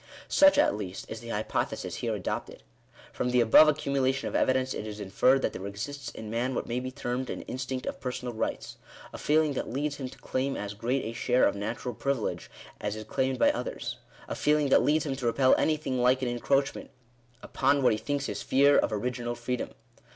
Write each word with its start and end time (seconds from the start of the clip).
Such, 0.27 0.57
at 0.57 0.75
least, 0.75 1.05
is 1.09 1.19
the 1.19 1.29
hypothesis 1.29 1.97
here 1.97 2.15
adopted. 2.15 2.63
From 3.13 3.29
the 3.29 3.39
above 3.39 3.67
accumulation 3.67 4.27
of 4.27 4.33
evidence 4.33 4.73
it 4.73 4.87
is 4.87 4.99
inferred 4.99 5.43
that 5.43 5.53
there 5.53 5.67
exists 5.67 6.09
in 6.09 6.27
man 6.27 6.55
what 6.55 6.65
may 6.65 6.79
be 6.79 6.89
termed 6.89 7.29
an 7.29 7.43
instinct 7.43 7.85
of 7.85 7.99
personal 7.99 8.33
rights— 8.33 8.77
a 9.13 9.19
feeling 9.19 9.53
that 9.53 9.69
leads 9.69 9.97
him 9.97 10.09
to 10.09 10.17
claim 10.17 10.57
as 10.57 10.73
great 10.73 11.05
a 11.05 11.13
share 11.13 11.45
of 11.47 11.55
natural, 11.55 11.93
privilege 11.93 12.49
as 12.79 12.95
is 12.95 13.03
claimed 13.03 13.37
by 13.37 13.51
others— 13.51 13.97
a 14.27 14.33
feeling 14.33 14.69
that 14.69 14.81
leads 14.81 15.05
him 15.05 15.15
to 15.17 15.27
repel 15.27 15.53
anything 15.55 16.01
like 16.01 16.23
an 16.23 16.27
encroachment 16.29 16.89
upon 17.43 17.83
what 17.83 17.91
he 17.93 17.97
thinks 17.99 18.25
his 18.25 18.39
sphere 18.39 18.79
of 18.79 18.91
original 18.91 19.35
freedom. 19.35 19.69